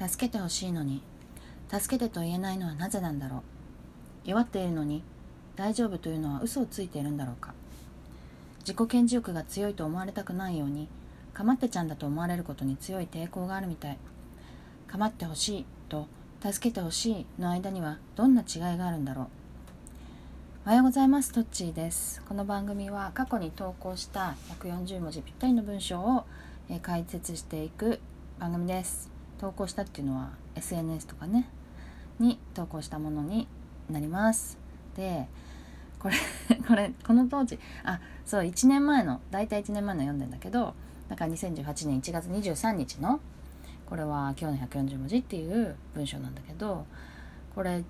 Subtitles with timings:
[0.00, 1.02] 助けてほしいのに。
[1.68, 3.42] 助けてと言えないのはなぜなんだろう。
[4.24, 5.02] 弱っているのに
[5.56, 7.54] 大丈夫というのは嘘をついているんだろうか。
[8.60, 10.88] 自己顕示欲が強いと思われたくないように
[11.32, 13.98] かまってちゃんだと思われることに強い抵抗があるみたい。
[14.86, 16.08] かまってほしいと
[16.42, 19.26] 助けてほしいの間にはどんな違いがあるんだろう。
[20.66, 21.32] おはようございます。
[21.32, 22.22] トッチーです。
[22.22, 26.24] この番組は過去に投稿した140文字ぴったりの文章を
[26.82, 28.00] 解説していく
[28.38, 29.19] 番組です。
[29.40, 31.48] 投稿したっていうのは SNS とかね
[32.18, 33.48] に投稿したものに
[33.88, 34.58] なります。
[34.96, 35.28] で
[35.98, 36.16] これ
[36.68, 40.74] これこの当時あそう1年前の大体1年前の読んでんだけど
[41.08, 43.18] だから2018年1月23日の
[43.86, 46.84] これは今日の140文字っていう文章なんだけど
[47.54, 47.82] これ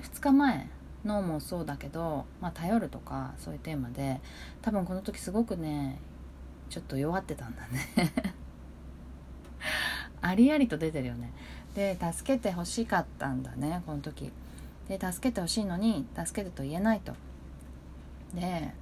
[0.00, 0.68] 2日前
[1.04, 4.20] のもそうだけど、まあ、頼るとかそういうテーマで
[4.60, 5.98] 多分この時すごくね
[6.68, 8.34] ちょっと弱ってたんだね。
[10.28, 11.32] ありありと出てるよね。
[11.74, 14.30] で助けてほしかったんだねこの時。
[14.88, 17.12] で助けてほしいのに助けてと言えないと。
[18.34, 18.72] で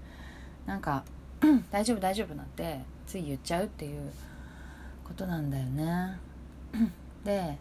[0.67, 1.05] なんか
[1.71, 4.11] 「大丈夫大丈夫」なんてつい言っちゃうっていう
[5.05, 6.19] ことなんだよね。
[7.25, 7.59] で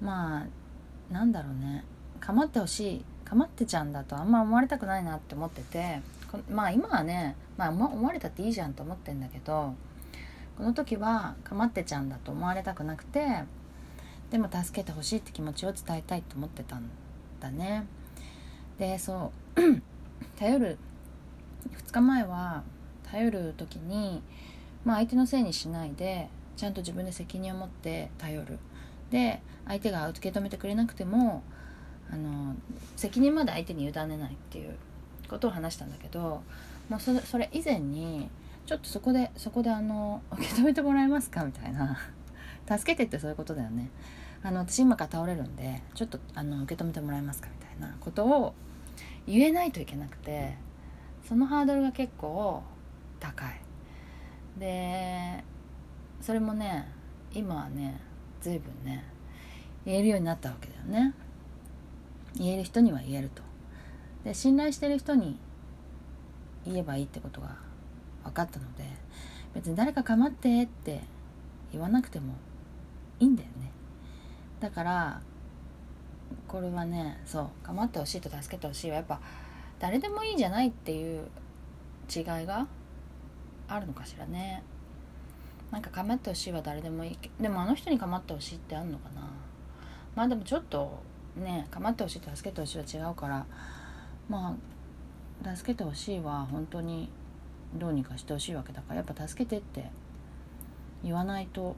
[0.00, 1.84] まあなんだろうね。
[2.20, 6.00] 構ってほしい構ってちゃんだとあんま思われたくないなって思ってて
[6.50, 9.74] まあ今はね、まあ、思われたっていいじゃんと思ってんだけど
[10.62, 13.42] この時は構ってちゃんだと思われたくなくて
[14.30, 16.88] でも助けてほしいって気持ちを伝えたいと思ってたん
[17.40, 17.84] だね。
[18.78, 19.60] でそう
[20.38, 20.78] 頼る
[21.88, 22.62] 2日前は
[23.10, 24.22] 頼る時に、
[24.84, 28.60] まあ、相手のせいにしないでちゃんと自分で責任を持って頼る。
[29.10, 31.42] で相手が受け止めてくれなくても
[32.08, 32.54] あの
[32.94, 34.76] 責任まで相手に委ねないっていう
[35.28, 36.40] ことを話したんだけど
[36.88, 38.30] もうそれ以前に
[38.72, 41.98] ちょっとそこでそこであの受け止めてもらえますかみたいな。
[42.66, 43.90] 助けてってそういうことだよね。
[44.42, 47.94] あの私今から倒れるんでちょっとあの受け止めてもらえますかみたいな。
[48.00, 48.54] ことを
[49.26, 50.56] 言えないといけなくて
[51.22, 52.62] そのハードルが結構
[53.20, 53.60] 高い。
[54.58, 55.44] で
[56.22, 56.88] それもね
[57.34, 58.00] 今はね
[58.40, 59.04] 随分ね
[59.84, 61.12] 言えるようになったわけだよね。
[62.36, 63.42] 言える人には言えると。
[64.24, 65.38] で信頼してる人に
[66.64, 67.70] 言えばいいってことが
[68.24, 68.84] 分かったので
[69.54, 71.00] 別に誰か構ってって
[71.72, 72.34] 言わなくても
[73.20, 73.70] いいんだよね。
[74.60, 75.20] だから
[76.48, 79.20] これはねそう構ってほしいと助けてほしいはやっぱ
[79.78, 81.28] 誰でもいいじゃないっていう
[82.14, 82.66] 違いが
[83.68, 84.62] あるのかしらね。
[85.70, 87.18] なんか構ってほしいは誰でもいい。
[87.40, 89.22] でもあの人に構ってほしいってあんのかな。
[90.14, 91.02] まあでもちょっと
[91.36, 93.46] ね構ってほしいと助けてほしいは違うから
[94.28, 94.54] ま
[95.44, 97.08] あ助けてほしいは本当に
[97.74, 99.90] どうにかしてほしいわけだからやっぱ助けてって
[101.02, 101.76] 言わないと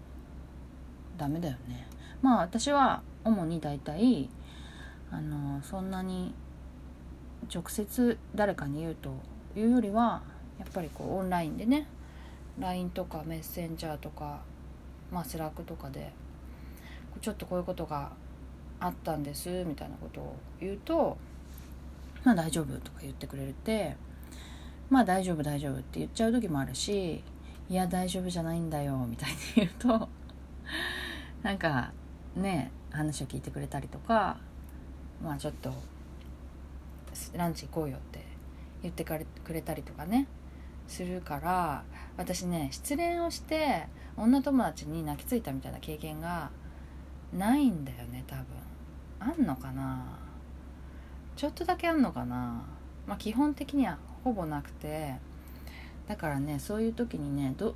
[1.16, 1.86] ダメだよね。
[2.20, 4.28] まあ私は主に大体
[5.10, 6.34] あのそんなに
[7.52, 9.10] 直接誰かに言うと
[9.56, 10.22] いうよりは
[10.58, 11.86] やっぱりこうオンラインでね
[12.58, 14.40] LINE とかメッセンジャーとか
[15.12, 16.12] まあ Slack とかで
[17.20, 18.12] ちょっとこういうことが
[18.80, 21.16] あったんですみたいなことを言うと
[22.24, 23.96] まあ大丈夫とか言ってくれるて
[24.90, 27.22] まあ大丈夫大丈夫って言っちゃう時もあるし
[27.68, 30.08] いや大丈夫じゃないんだよみたいに言うと
[31.42, 31.92] なんか
[32.36, 34.38] ね話を聞いてくれたりとか
[35.22, 35.72] まあちょっと
[37.34, 38.24] ランチ行こうよって
[38.82, 40.26] 言ってくれたりとかね
[40.86, 41.84] するから
[42.16, 46.50] 私ね失恋をして女友達に泣きついたみたいな経験が
[47.32, 48.44] ないんだよね多分。
[49.18, 50.04] あんのかな？
[51.34, 52.62] ちょっとだけあんのかな？
[53.06, 55.14] まあ基本的にはほぼなくて
[56.08, 57.74] だからねそういう時にねど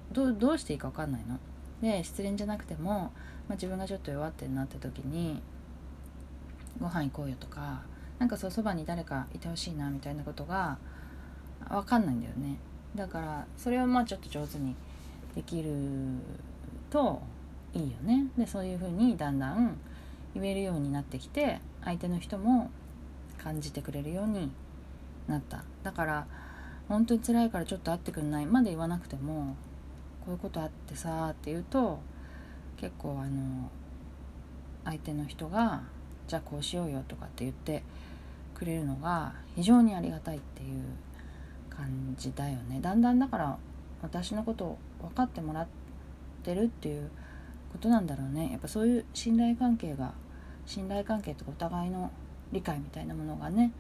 [0.51, 1.39] うしていいか分かんないの。
[1.81, 3.11] で失恋じゃなくても、ま
[3.51, 5.41] あ、自分がちょっと弱ってるなって時に
[6.81, 7.83] ご飯行こうよとか
[8.19, 10.79] なんかそうそばに誰かいてほしいなみたいなことが
[11.69, 12.59] 分かんないんだよね
[12.97, 14.75] だからそれをまあちょっと上手に
[15.37, 15.71] できる
[16.91, 17.23] と
[17.75, 19.79] いいよねでそういうふうにだんだん
[20.35, 22.71] 言えるようになってきて相手の人も
[23.43, 24.51] 感じてくれるように
[25.29, 25.65] なった。
[25.83, 26.27] だから
[26.89, 28.47] 本当に辛いからちょっと会ってくんない。
[28.47, 29.57] まで言わなくても
[30.25, 32.01] こういうことあってさって言うと
[32.77, 33.71] 結構あの
[34.85, 35.83] 相手の人が
[36.27, 37.83] じゃあこうしようよとかって言って
[38.55, 40.83] くれるのが非常にありがたいっていう
[41.71, 42.81] 感じだよね。
[42.81, 43.59] だんだんだから
[44.03, 45.67] 私のことを分かってもらっ
[46.43, 47.11] てるっていう
[47.73, 48.51] ことなんだろうね。
[48.53, 50.13] やっぱそういう信頼関係が
[50.67, 52.11] 信頼関係とかお互いの
[52.53, 53.73] 理解みたいなものがね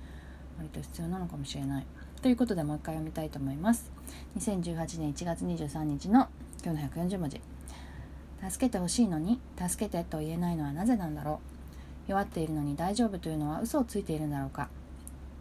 [0.58, 1.86] 割と必要なのかもしれない。
[2.20, 3.90] ということでもう一回読みたいと思います。
[4.38, 6.28] 2018年1月23日の
[6.64, 7.40] 今日の140文字。
[8.50, 11.40] 助けてほしいのに助けてと言えないのはなぜなんだろ
[12.06, 12.10] う。
[12.10, 14.68] 弱っているのに大丈夫というのは嘘をついているんだろうか。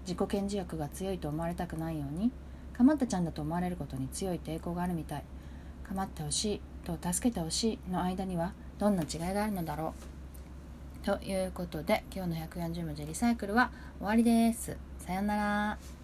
[0.01, 2.31] 自己顕示欲が強いと思われたくないように
[2.73, 5.23] かまったちゃんだと思われることに強い抵抗があるみたい。
[5.83, 9.93] かまってほしいと助けてほしいの間にはどんな違いがあるのだろ
[11.03, 11.05] う。
[11.05, 14.86] ということで今日の140文字リサイクルは終わりです。
[15.07, 15.96] さようなら。